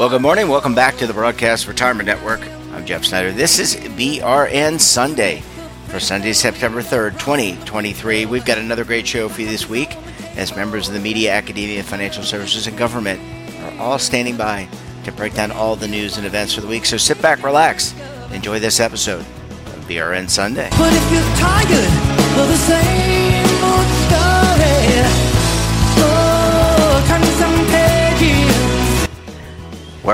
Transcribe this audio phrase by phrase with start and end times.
[0.00, 0.48] Well, good morning.
[0.48, 2.40] Welcome back to the Broadcast Retirement Network.
[2.72, 3.32] I'm Jeff Snyder.
[3.32, 5.42] This is BRN Sunday
[5.90, 8.24] for Sunday, September 3rd, 2023.
[8.26, 9.96] We've got another great show for you this week
[10.36, 13.20] as members of the media, academia, financial services, and government
[13.58, 14.68] are all standing by
[15.04, 16.86] to break down all the news and events for the week.
[16.86, 17.92] So sit back, relax,
[18.32, 20.68] enjoy this episode of BRN Sunday.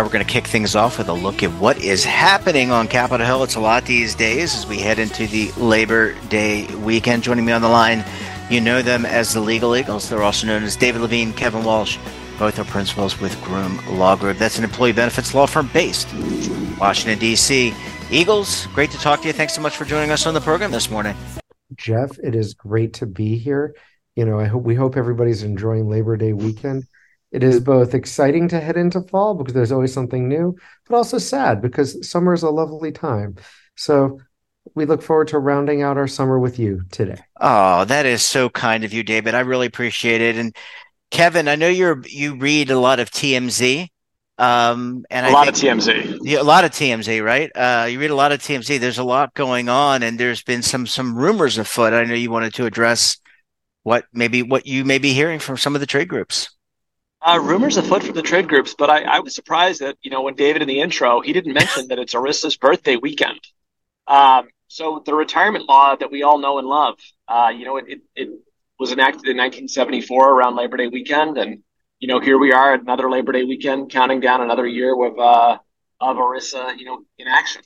[0.02, 3.26] We're going to kick things off with a look at what is happening on Capitol
[3.26, 3.42] Hill.
[3.44, 7.22] It's a lot these days as we head into the Labor Day weekend.
[7.22, 8.04] Joining me on the line,
[8.50, 10.08] you know them as the Legal Eagles.
[10.08, 11.98] They're also known as David Levine, Kevin Walsh.
[12.38, 14.38] Both are principals with Groom Law Group.
[14.38, 17.74] That's an employee benefits law firm based in Washington, D.C.
[18.10, 19.32] Eagles, great to talk to you.
[19.32, 21.16] Thanks so much for joining us on the program this morning.
[21.74, 23.74] Jeff, it is great to be here.
[24.14, 26.84] You know, I hope we hope everybody's enjoying Labor Day weekend.
[27.36, 30.56] It is both exciting to head into fall because there's always something new,
[30.88, 33.36] but also sad because summer is a lovely time.
[33.76, 34.20] So
[34.74, 37.18] we look forward to rounding out our summer with you today.
[37.38, 39.34] Oh, that is so kind of you, David.
[39.34, 40.36] I really appreciate it.
[40.36, 40.56] And
[41.10, 43.88] Kevin, I know you're you read a lot of TMZ.
[44.38, 46.20] Um, and a I lot think- of TMZ.
[46.22, 47.50] Yeah, a lot of TMZ, right?
[47.54, 48.80] Uh, you read a lot of TMZ.
[48.80, 51.92] There's a lot going on, and there's been some some rumors afoot.
[51.92, 53.18] I know you wanted to address
[53.82, 56.55] what maybe what you may be hearing from some of the trade groups.
[57.22, 60.22] Uh, rumors afoot from the trade groups, but I, I was surprised that you know
[60.22, 63.40] when David in the intro he didn't mention that it's ERISA's birthday weekend.
[64.06, 67.86] Um, so the retirement law that we all know and love, uh, you know, it,
[67.88, 68.28] it, it
[68.78, 71.62] was enacted in 1974 around Labor Day weekend, and
[71.98, 75.18] you know here we are at another Labor Day weekend, counting down another year with
[75.18, 75.58] uh,
[76.00, 77.62] of Arissa, you know, in action.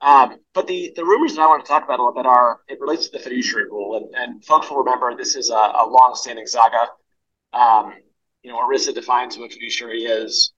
[0.00, 2.60] Um, but the, the rumors that I want to talk about a little bit are
[2.68, 5.86] it relates to the fiduciary rule, and, and folks will remember this is a, a
[5.88, 6.88] long-standing saga.
[7.52, 7.94] Um,
[8.42, 10.52] you know, ERISA defines who a fiduciary is,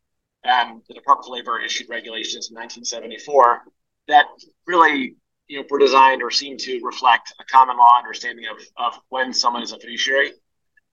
[0.44, 3.62] and the Department of Labor issued regulations in 1974
[4.08, 4.26] that
[4.66, 5.16] really,
[5.48, 9.32] you know, were designed or seem to reflect a common law understanding of, of when
[9.32, 10.32] someone is a fiduciary.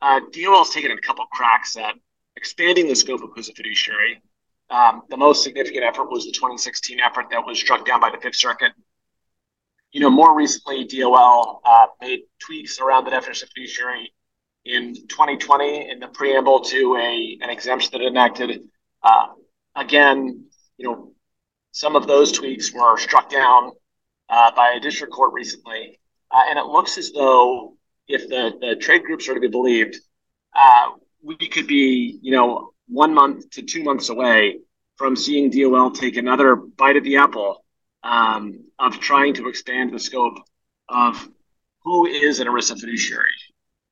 [0.02, 1.96] Uh, DOL has taken a couple cracks at
[2.36, 4.22] expanding the scope of who's a fiduciary.
[4.70, 8.18] Um, the most significant effort was the 2016 effort that was struck down by the
[8.18, 8.74] Fifth Circuit.
[9.92, 14.14] You know, more recently, DOL uh, made tweaks around the definition of fiduciary
[14.68, 18.62] in 2020 in the preamble to a an exemption that enacted.
[19.02, 19.28] Uh,
[19.76, 20.46] again,
[20.78, 21.14] you know,
[21.72, 23.72] some of those tweaks were struck down
[24.30, 26.00] uh, by a district court recently,
[26.32, 29.98] uh, and it looks as though if the the trade groups are to be believed,
[30.56, 30.90] uh,
[31.24, 34.60] we could be, you know, one month to two months away
[34.96, 37.64] from seeing DOL take another bite at the apple
[38.04, 40.38] um, of trying to expand the scope
[40.90, 41.30] of
[41.84, 43.30] who is an ERISA fiduciary.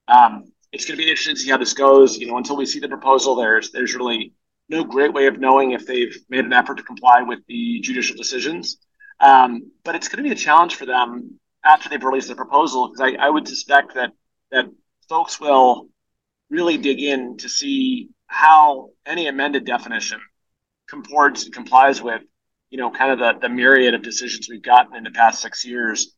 [0.07, 2.17] Um, it's going to be interesting to see how this goes.
[2.17, 4.33] You know, until we see the proposal, there's there's really
[4.67, 8.17] no great way of knowing if they've made an effort to comply with the judicial
[8.17, 8.77] decisions.
[9.21, 12.89] Um, but it's going to be a challenge for them after they've released the proposal
[12.89, 14.11] because I, I would suspect that
[14.51, 14.65] that
[15.07, 15.87] folks will
[16.49, 20.19] really dig in to see how any amended definition
[20.89, 22.21] comports and complies with,
[22.69, 25.63] you know, kind of the, the myriad of decisions we've gotten in the past six
[25.63, 26.13] years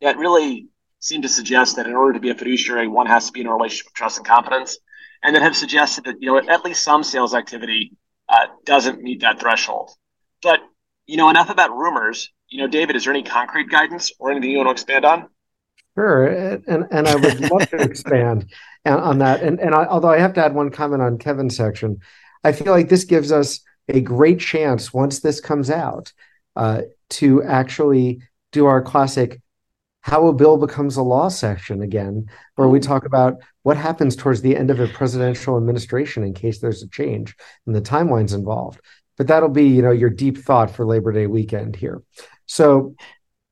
[0.00, 0.68] that really
[1.02, 3.48] seem to suggest that in order to be a fiduciary, one has to be in
[3.48, 4.78] a relationship of trust and confidence,
[5.22, 7.92] and that have suggested that, you know, at least some sales activity
[8.28, 9.90] uh, doesn't meet that threshold.
[10.42, 10.60] But,
[11.06, 12.30] you know, enough about rumors.
[12.48, 15.28] You know, David, is there any concrete guidance or anything you want to expand on?
[15.94, 18.46] Sure, and and I would love to expand
[18.86, 19.42] on- that.
[19.42, 22.00] And and I, although I have to add one comment on Kevin's section,
[22.44, 26.12] I feel like this gives us a great chance once this comes out
[26.56, 29.40] uh, to actually do our classic
[30.02, 32.26] "How a Bill Becomes a Law" section again,
[32.56, 32.88] where we mm-hmm.
[32.88, 36.88] talk about what happens towards the end of a presidential administration in case there's a
[36.88, 37.34] change
[37.66, 38.80] and the timelines involved.
[39.16, 42.02] But that'll be, you know, your deep thought for Labor Day weekend here.
[42.46, 42.94] So,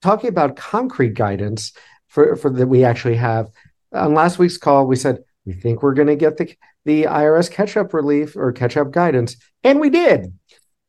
[0.02, 1.72] talking about concrete guidance
[2.08, 3.48] for, for that we actually have
[3.92, 6.54] on last week's call, we said we think we're going to get the
[6.84, 10.32] the IRS catch up relief or catch up guidance, and we did.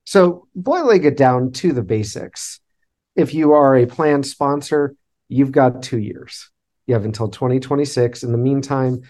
[0.05, 2.59] So, boiling it down to the basics,
[3.15, 4.95] if you are a plan sponsor,
[5.31, 6.49] you've got two years.
[6.87, 8.23] You have until 2026.
[8.23, 9.01] In the meantime,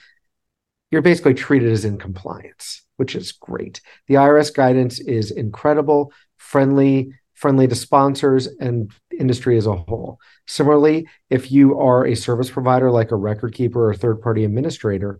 [0.92, 3.82] you're basically treated as in compliance, which is great.
[4.08, 10.20] The IRS guidance is incredible, friendly, friendly to sponsors, and industry as a whole.
[10.48, 15.20] Similarly, if you are a service provider like a record keeper or third party administrator,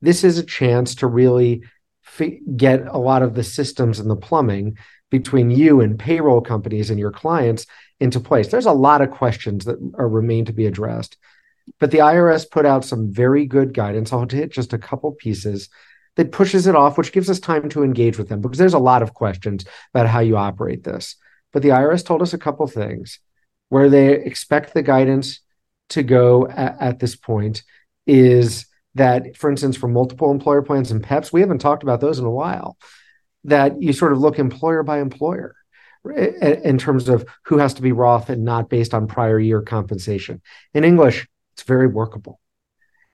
[0.00, 1.62] this is a chance to really
[2.06, 4.76] f- get a lot of the systems and the plumbing
[5.18, 7.66] between you and payroll companies and your clients
[8.00, 8.48] into place.
[8.48, 11.16] There's a lot of questions that are remain to be addressed.
[11.78, 14.12] But the IRS put out some very good guidance.
[14.12, 15.68] I'll hit just a couple pieces
[16.16, 18.88] that pushes it off, which gives us time to engage with them because there's a
[18.90, 21.14] lot of questions about how you operate this.
[21.52, 23.20] But the IRS told us a couple things
[23.68, 25.40] where they expect the guidance
[25.90, 27.62] to go at, at this point
[28.04, 28.66] is
[28.96, 32.24] that, for instance, for multiple employer plans and PEPs, we haven't talked about those in
[32.24, 32.76] a while,
[33.44, 35.54] that you sort of look employer by employer
[36.04, 40.42] in terms of who has to be Roth and not based on prior year compensation.
[40.74, 42.40] In English, it's very workable.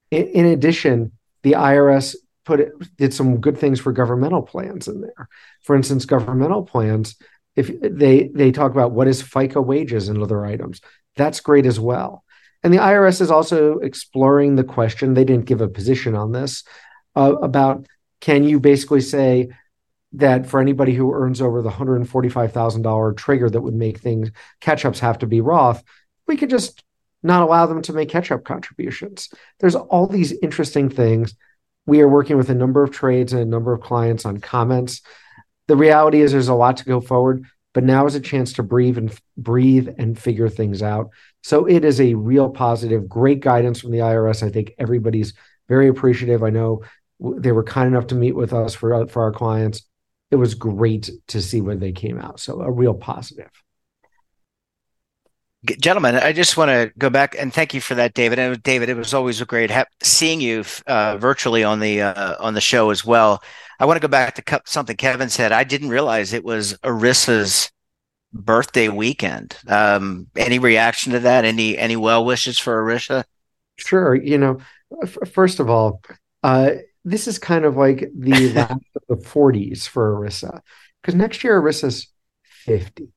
[0.09, 1.13] In, in addition,
[1.43, 5.29] the IRS put it, did some good things for governmental plans in there.
[5.63, 7.15] For instance, governmental plans,
[7.55, 10.81] if they they talk about what is FICA wages and other items,
[11.15, 12.23] that's great as well.
[12.63, 15.13] And the IRS is also exploring the question.
[15.13, 16.63] They didn't give a position on this
[17.15, 17.87] uh, about
[18.19, 19.49] can you basically say
[20.13, 24.99] that for anybody who earns over the $145,000 trigger that would make things catch ups
[24.99, 25.83] have to be Roth,
[26.27, 26.83] we could just
[27.23, 29.29] not allow them to make catch up contributions.
[29.59, 31.35] There's all these interesting things.
[31.85, 35.01] We are working with a number of trades and a number of clients on comments.
[35.67, 38.63] The reality is there's a lot to go forward, but now is a chance to
[38.63, 41.09] breathe and breathe and figure things out.
[41.43, 44.43] So it is a real positive, great guidance from the IRS.
[44.43, 45.33] I think everybody's
[45.69, 46.43] very appreciative.
[46.43, 46.83] I know
[47.19, 49.83] they were kind enough to meet with us for for our clients.
[50.31, 52.39] It was great to see where they came out.
[52.39, 53.51] So a real positive.
[55.63, 58.39] Gentlemen, I just want to go back and thank you for that, David.
[58.39, 62.35] And David, it was always a great ha- seeing you uh, virtually on the uh,
[62.39, 63.43] on the show as well.
[63.79, 65.51] I want to go back to something Kevin said.
[65.51, 67.71] I didn't realize it was ERISA's
[68.33, 69.55] birthday weekend.
[69.67, 71.45] Um, any reaction to that?
[71.45, 73.23] Any any well wishes for ERISA?
[73.77, 74.15] Sure.
[74.15, 74.57] You know,
[75.03, 76.01] f- first of all,
[76.41, 76.71] uh,
[77.03, 80.61] this is kind of like the last of the 40s for ERISA
[81.01, 82.07] because next year ERISA's
[82.43, 83.09] 50.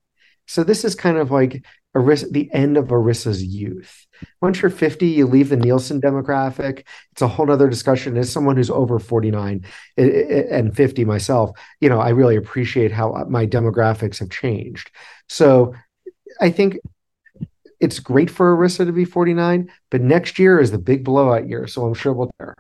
[0.46, 1.64] So this is kind of like
[1.96, 4.06] ERISA, the end of ERISA's youth.
[4.40, 6.84] Once you're 50, you leave the Nielsen demographic.
[7.12, 8.16] It's a whole other discussion.
[8.16, 9.64] As someone who's over 49
[9.96, 14.90] and 50 myself, you know, I really appreciate how my demographics have changed.
[15.28, 15.74] So
[16.40, 16.78] I think
[17.80, 21.66] it's great for ERISA to be 49, but next year is the big blowout year.
[21.66, 22.56] So I'm sure we'll there.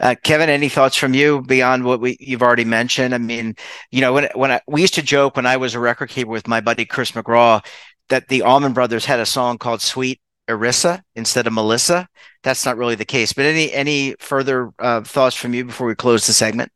[0.00, 3.14] Uh, Kevin, any thoughts from you beyond what we you've already mentioned?
[3.14, 3.54] I mean,
[3.90, 6.30] you know, when when I, we used to joke when I was a record keeper
[6.30, 7.64] with my buddy Chris McGraw
[8.08, 12.08] that the Allman Brothers had a song called "Sweet Erisa" instead of Melissa.
[12.42, 13.34] That's not really the case.
[13.34, 16.72] But any any further uh, thoughts from you before we close the segment?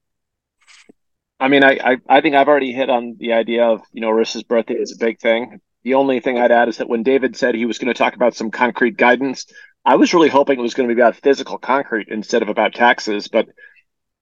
[1.40, 4.10] I mean, I, I I think I've already hit on the idea of you know
[4.10, 5.60] ERISA's birthday is a big thing.
[5.82, 8.14] The only thing I'd add is that when David said he was going to talk
[8.14, 9.46] about some concrete guidance,
[9.84, 12.74] I was really hoping it was going to be about physical concrete instead of about
[12.74, 13.28] taxes.
[13.28, 13.48] But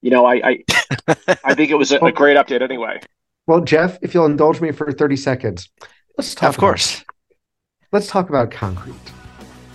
[0.01, 0.63] you know, I I,
[1.43, 2.99] I think it was a, a, great update anyway.
[3.47, 5.69] Well, Jeff, if you'll indulge me for thirty seconds,
[6.17, 6.49] let's talk.
[6.49, 6.97] Of course.
[6.97, 7.05] About,
[7.91, 8.95] let's talk about concrete.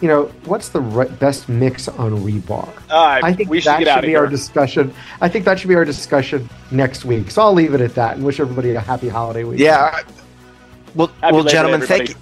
[0.00, 2.69] You know, what's the right, best mix on rebar?
[2.88, 4.94] Uh, I think that should, should be our discussion.
[5.20, 7.32] I think that should be our discussion next week.
[7.32, 9.58] So I'll leave it at that and wish everybody a happy holiday week.
[9.58, 10.02] Yeah.
[10.94, 12.14] Well, well, gentlemen, thank you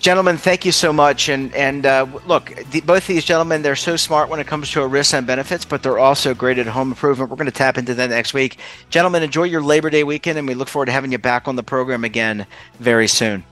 [0.00, 1.28] gentlemen, thank you so much.
[1.28, 4.80] And and uh, look, the, both these gentlemen, they're so smart when it comes to
[4.80, 7.30] ERISA and benefits, but they're also great at home improvement.
[7.30, 8.58] We're going to tap into that next week.
[8.90, 11.56] Gentlemen, enjoy your Labor Day weekend, and we look forward to having you back on
[11.56, 12.46] the program again
[12.78, 13.44] very soon.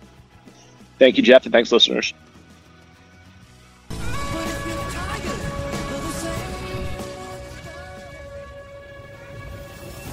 [0.98, 2.14] Thank you, Jeff, and thanks, listeners.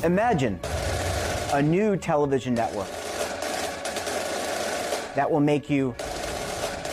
[0.04, 0.60] Imagine
[1.54, 2.90] a new television network
[5.16, 5.94] that will make you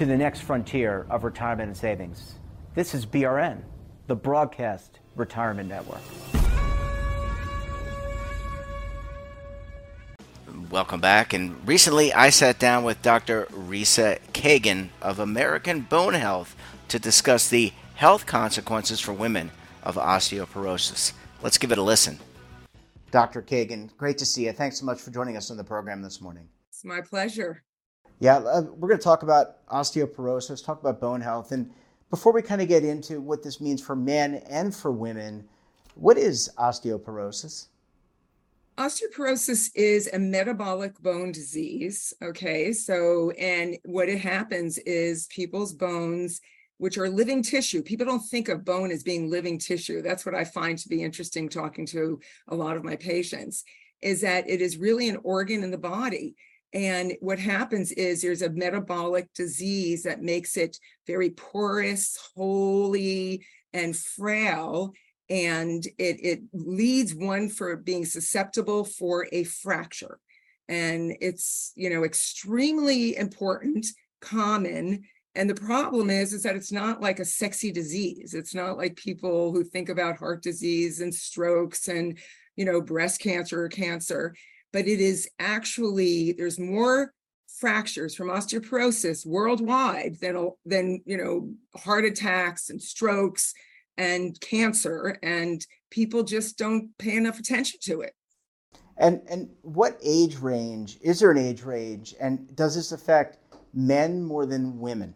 [0.00, 2.36] to the next frontier of retirement and savings.
[2.74, 3.60] This is BRN,
[4.06, 6.00] the Broadcast Retirement Network.
[10.70, 11.34] Welcome back.
[11.34, 13.44] And recently I sat down with Dr.
[13.52, 16.56] Risa Kagan of American Bone Health
[16.88, 19.50] to discuss the health consequences for women
[19.82, 21.12] of osteoporosis.
[21.42, 22.18] Let's give it a listen.
[23.10, 23.42] Dr.
[23.42, 24.52] Kagan, great to see you.
[24.52, 26.48] Thanks so much for joining us on the program this morning.
[26.70, 27.64] It's my pleasure.
[28.20, 31.52] Yeah, uh, we're going to talk about osteoporosis, talk about bone health.
[31.52, 31.70] And
[32.10, 35.48] before we kind of get into what this means for men and for women,
[35.94, 37.68] what is osteoporosis?
[38.76, 42.12] Osteoporosis is a metabolic bone disease.
[42.22, 42.72] Okay.
[42.72, 46.42] So, and what it happens is people's bones,
[46.76, 50.02] which are living tissue, people don't think of bone as being living tissue.
[50.02, 53.64] That's what I find to be interesting talking to a lot of my patients,
[54.02, 56.36] is that it is really an organ in the body.
[56.72, 63.40] And what happens is there's a metabolic disease that makes it very porous, holey,
[63.72, 64.92] and frail.
[65.28, 70.18] And it, it leads one for being susceptible for a fracture.
[70.68, 73.86] And it's, you know, extremely important,
[74.20, 75.02] common.
[75.34, 78.34] And the problem is, is that it's not like a sexy disease.
[78.34, 82.18] It's not like people who think about heart disease and strokes and,
[82.54, 84.34] you know, breast cancer or cancer
[84.72, 87.12] but it is actually there's more
[87.58, 93.52] fractures from osteoporosis worldwide than than you know heart attacks and strokes
[93.98, 98.14] and cancer and people just don't pay enough attention to it
[98.96, 103.38] And and what age range is there an age range and does this affect
[103.74, 105.14] men more than women?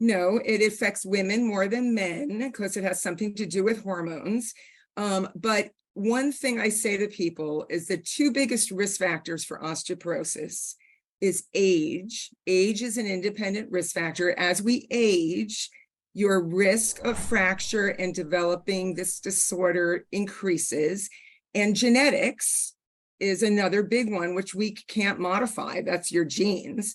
[0.00, 4.52] no it affects women more than men because it has something to do with hormones
[4.96, 9.58] um, but one thing I say to people is the two biggest risk factors for
[9.58, 10.74] osteoporosis
[11.20, 12.30] is age.
[12.46, 14.38] Age is an independent risk factor.
[14.38, 15.68] As we age,
[16.14, 21.08] your risk of fracture and developing this disorder increases.
[21.54, 22.74] And genetics
[23.18, 25.82] is another big one, which we can't modify.
[25.82, 26.94] That's your genes.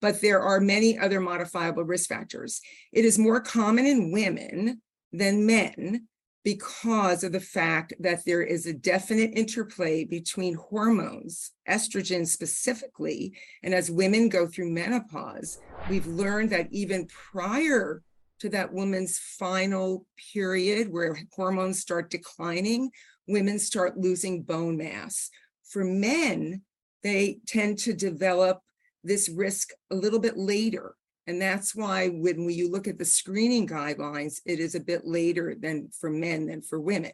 [0.00, 2.60] But there are many other modifiable risk factors.
[2.92, 6.06] It is more common in women than men
[6.46, 13.36] because of the fact that there is a definite interplay between hormones, estrogen specifically.
[13.64, 15.58] And as women go through menopause,
[15.90, 18.04] we've learned that even prior
[18.38, 22.90] to that woman's final period where hormones start declining,
[23.26, 25.30] women start losing bone mass.
[25.64, 26.62] For men,
[27.02, 28.60] they tend to develop
[29.02, 30.94] this risk a little bit later
[31.26, 35.06] and that's why when we, you look at the screening guidelines, it is a bit
[35.06, 37.12] later than for men than for women.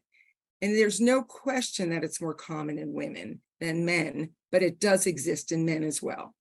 [0.60, 5.06] And there's no question that it's more common in women than men, but it does
[5.06, 6.34] exist in men as well.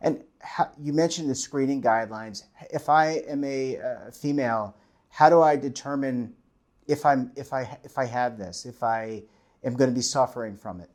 [0.00, 2.44] And how, you mentioned the screening guidelines.
[2.70, 4.76] If I am a uh, female,
[5.10, 6.32] how do I determine
[6.86, 9.22] if I'm if I if I have this, if I
[9.64, 10.90] am going to be suffering from it?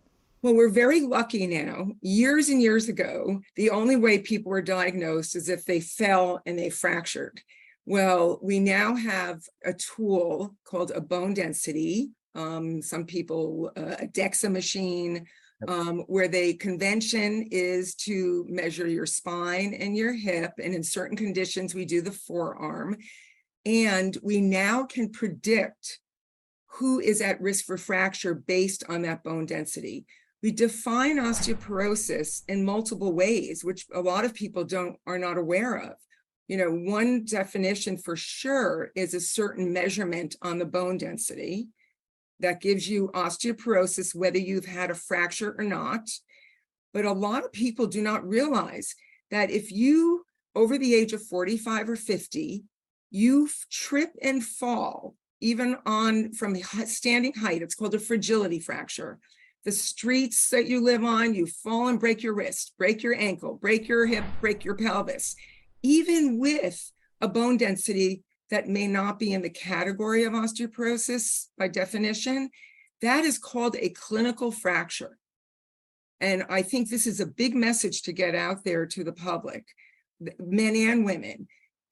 [0.45, 1.87] Well, we're very lucky now.
[2.01, 6.55] Years and years ago, the only way people were diagnosed is if they fell and
[6.59, 7.41] they fractured.
[7.87, 12.11] Well, we now have a tool called a bone density.
[12.35, 15.25] Um, some people, uh, a DEXA machine,
[15.67, 20.51] um, where the convention is to measure your spine and your hip.
[20.63, 22.97] And in certain conditions, we do the forearm.
[23.65, 25.99] And we now can predict
[26.67, 30.05] who is at risk for fracture based on that bone density
[30.45, 35.75] we define osteoporosis in multiple ways which a lot of people don't are not aware
[35.75, 35.93] of.
[36.47, 41.69] You know one definition for sure is a certain measurement on the bone density
[42.41, 46.07] that gives you osteoporosis whether you've had a fracture or not.
[46.93, 48.93] But a lot of people do not realize
[49.31, 52.63] that if you over the age of 45 or 50
[53.09, 59.17] you trip and fall even on from standing height it's called a fragility fracture
[59.65, 63.55] the streets that you live on, you fall and break your wrist, break your ankle,
[63.55, 65.35] break your hip, break your pelvis,
[65.81, 71.67] even with a bone density that may not be in the category of osteoporosis by
[71.67, 72.49] definition,
[73.01, 75.17] that is called a clinical fracture.
[76.21, 79.65] And I think this is a big message to get out there to the public,
[80.39, 81.47] men and women.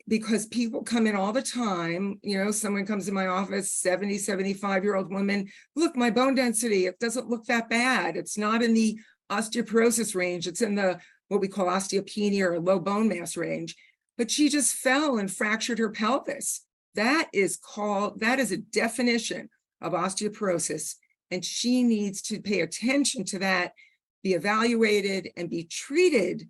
[0.08, 4.18] Because people come in all the time you know someone comes in my office 70
[4.18, 8.18] 75 year old woman look my bone density it doesn't look that bad.
[8.18, 9.00] It's not in the
[9.32, 10.48] osteoporosis range.
[10.48, 13.76] It's in the what we call osteopenia or low bone mass range.
[14.18, 16.66] But she just fell and fractured her pelvis.
[16.96, 19.50] That is called that is a definition
[19.82, 20.96] of osteoporosis
[21.32, 23.74] and she needs to pay attention to that
[24.22, 26.50] be evaluated and be treated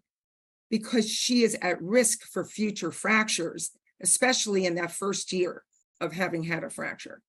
[0.74, 5.62] because she is at risk for future fractures, especially in that first year
[6.02, 7.22] of having had a fracture.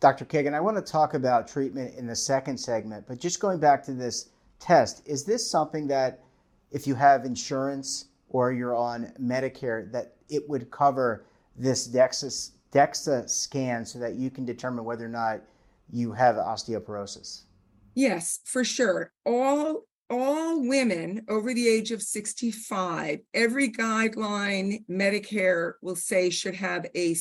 [0.00, 0.24] Dr.
[0.24, 3.80] Kagan, I want to talk about treatment in the second segment, but just going back
[3.84, 6.24] to this test, is this something that
[6.72, 11.26] if you have insurance or you're on Medicare, that it would cover
[11.56, 15.42] this DEXA, DEXA scan so that you can determine whether or not
[15.92, 17.42] you have osteoporosis?
[17.94, 19.12] Yes, for sure.
[19.24, 26.86] All all women over the age of 65, every guideline Medicare will say should have
[26.96, 27.14] a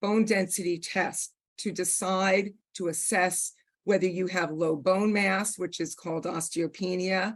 [0.00, 3.52] bone density test to decide to assess
[3.84, 7.34] whether you have low bone mass, which is called osteopenia.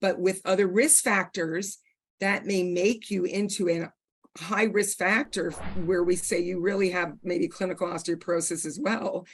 [0.00, 1.78] But with other risk factors,
[2.20, 3.92] that may make you into a
[4.38, 5.52] high risk factor
[5.84, 9.26] where we say you really have maybe clinical osteoporosis as well.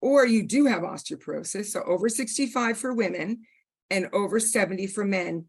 [0.00, 3.40] Or you do have osteoporosis, so over 65 for women
[3.90, 5.46] and over 70 for men,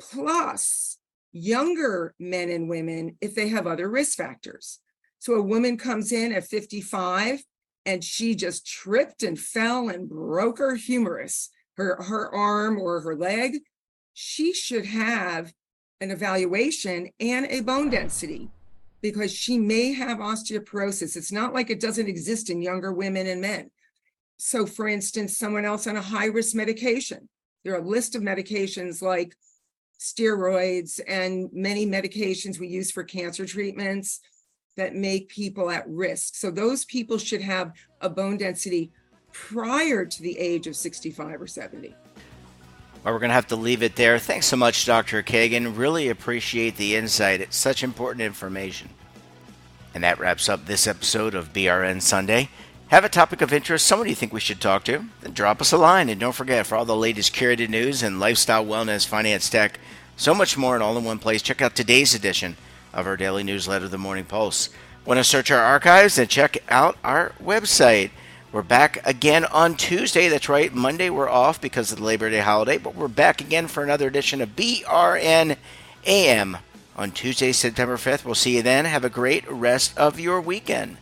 [0.00, 0.98] plus
[1.32, 4.80] younger men and women if they have other risk factors.
[5.18, 7.42] So a woman comes in at 55
[7.84, 13.16] and she just tripped and fell and broke her humerus, her, her arm or her
[13.16, 13.58] leg.
[14.14, 15.52] She should have
[16.00, 18.50] an evaluation and a bone density
[19.00, 21.16] because she may have osteoporosis.
[21.16, 23.70] It's not like it doesn't exist in younger women and men.
[24.36, 27.28] So, for instance, someone else on a high risk medication,
[27.64, 29.36] there are a list of medications like
[29.98, 34.20] steroids and many medications we use for cancer treatments
[34.76, 36.36] that make people at risk.
[36.36, 38.92] So those people should have a bone density
[39.32, 41.94] prior to the age of 65 or 70.
[43.04, 44.18] Well, we're going to have to leave it there.
[44.18, 45.22] Thanks so much, Dr.
[45.22, 45.76] Kagan.
[45.76, 47.40] Really appreciate the insight.
[47.40, 48.88] It's such important information.
[49.94, 52.48] And that wraps up this episode of BRN Sunday.
[52.88, 55.04] Have a topic of interest, someone you think we should talk to?
[55.20, 56.08] Then drop us a line.
[56.08, 59.78] And don't forget, for all the latest curated news and lifestyle, wellness, finance, tech,
[60.16, 62.56] so much more in all in one place, check out today's edition
[62.94, 64.70] of our daily newsletter, The Morning Pulse.
[65.04, 68.08] Want to search our archives and check out our website.
[68.52, 70.30] We're back again on Tuesday.
[70.30, 70.72] That's right.
[70.72, 74.08] Monday we're off because of the Labor Day holiday, but we're back again for another
[74.08, 75.58] edition of BRN
[76.06, 76.56] AM
[76.96, 78.24] on Tuesday, September 5th.
[78.24, 78.86] We'll see you then.
[78.86, 80.96] Have a great rest of your weekend.